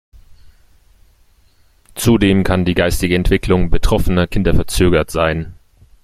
Zudem 1.93 2.43
kann 2.43 2.65
die 2.65 2.73
geistige 2.73 3.13
Entwicklung 3.13 3.69
betroffener 3.69 4.25
Kinder 4.25 4.55
verzögert 4.55 5.11
sein. 5.11 5.53